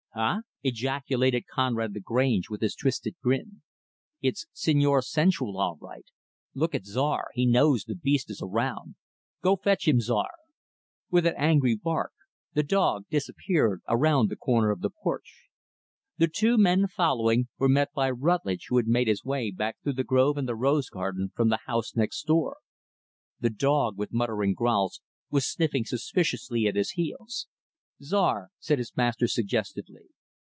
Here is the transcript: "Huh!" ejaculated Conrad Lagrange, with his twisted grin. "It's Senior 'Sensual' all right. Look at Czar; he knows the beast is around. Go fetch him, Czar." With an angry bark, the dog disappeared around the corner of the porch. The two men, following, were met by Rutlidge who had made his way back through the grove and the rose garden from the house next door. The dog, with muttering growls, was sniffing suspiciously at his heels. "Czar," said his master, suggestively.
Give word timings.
"Huh!" 0.13 0.41
ejaculated 0.61 1.45
Conrad 1.47 1.93
Lagrange, 1.95 2.49
with 2.49 2.59
his 2.59 2.75
twisted 2.75 3.15
grin. 3.23 3.61
"It's 4.21 4.45
Senior 4.51 5.01
'Sensual' 5.01 5.57
all 5.57 5.77
right. 5.79 6.03
Look 6.53 6.75
at 6.75 6.83
Czar; 6.85 7.29
he 7.33 7.45
knows 7.45 7.85
the 7.85 7.95
beast 7.95 8.29
is 8.29 8.41
around. 8.43 8.95
Go 9.41 9.55
fetch 9.55 9.87
him, 9.87 10.01
Czar." 10.01 10.31
With 11.09 11.25
an 11.25 11.35
angry 11.37 11.77
bark, 11.77 12.11
the 12.53 12.61
dog 12.61 13.05
disappeared 13.09 13.81
around 13.87 14.27
the 14.27 14.35
corner 14.35 14.69
of 14.69 14.81
the 14.81 14.89
porch. 14.89 15.45
The 16.17 16.27
two 16.27 16.57
men, 16.57 16.87
following, 16.89 17.47
were 17.57 17.69
met 17.69 17.93
by 17.93 18.09
Rutlidge 18.11 18.65
who 18.67 18.75
had 18.75 18.87
made 18.87 19.07
his 19.07 19.23
way 19.23 19.49
back 19.49 19.77
through 19.81 19.93
the 19.93 20.03
grove 20.03 20.37
and 20.37 20.45
the 20.47 20.57
rose 20.57 20.89
garden 20.89 21.31
from 21.33 21.47
the 21.47 21.59
house 21.67 21.95
next 21.95 22.23
door. 22.27 22.57
The 23.39 23.49
dog, 23.49 23.97
with 23.97 24.11
muttering 24.11 24.55
growls, 24.55 24.99
was 25.29 25.47
sniffing 25.49 25.85
suspiciously 25.85 26.67
at 26.67 26.75
his 26.75 26.91
heels. 26.91 27.47
"Czar," 28.03 28.49
said 28.57 28.79
his 28.79 28.95
master, 28.97 29.27
suggestively. 29.27 30.05